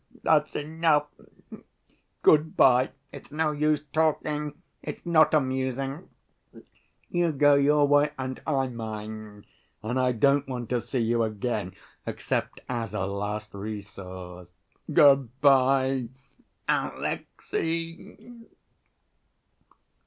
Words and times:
Come, 0.09 0.19
that's 0.23 0.55
enough. 0.55 1.09
Good‐by. 2.23 2.89
It's 3.11 3.31
no 3.31 3.51
use 3.51 3.83
talking! 3.93 4.55
It's 4.81 5.05
not 5.05 5.35
amusing. 5.35 6.09
You 7.11 7.31
go 7.31 7.53
your 7.53 7.87
way 7.87 8.09
and 8.17 8.41
I 8.47 8.65
mine. 8.69 9.45
And 9.83 9.99
I 9.99 10.11
don't 10.13 10.47
want 10.47 10.69
to 10.69 10.81
see 10.81 11.01
you 11.03 11.21
again 11.21 11.75
except 12.07 12.61
as 12.67 12.95
a 12.95 13.05
last 13.05 13.53
resource. 13.53 14.53
Good‐ 14.89 15.27
by, 15.39 16.09
Alexey!" 16.67 18.39